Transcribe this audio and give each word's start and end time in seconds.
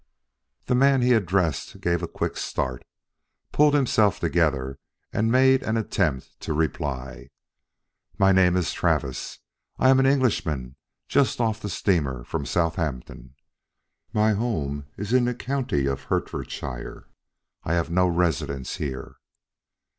The 0.65 0.73
man 0.73 1.03
he 1.03 1.13
addressed 1.13 1.79
gave 1.79 2.01
a 2.01 2.07
quick 2.07 2.35
start, 2.35 2.81
pulled 3.51 3.75
himself 3.75 4.19
together 4.19 4.79
and 5.13 5.31
made 5.31 5.61
an 5.61 5.77
attempt 5.77 6.39
to 6.39 6.53
reply. 6.53 7.27
"My 8.17 8.31
name 8.31 8.57
is 8.57 8.73
Travis. 8.73 9.37
I 9.77 9.89
am 9.89 9.99
an 9.99 10.07
Englishman 10.07 10.75
just 11.07 11.39
off 11.39 11.61
the 11.61 11.69
steamer 11.69 12.23
from 12.23 12.47
Southampton. 12.47 13.35
My 14.11 14.33
home 14.33 14.87
is 14.97 15.13
in 15.13 15.25
the 15.25 15.35
county 15.35 15.85
of 15.85 16.05
Hertfordshire. 16.05 17.05
I 17.63 17.73
have 17.73 17.91
no 17.91 18.07
residence 18.07 18.77
here." 18.77 19.17